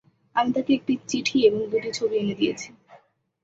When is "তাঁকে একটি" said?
0.55-0.93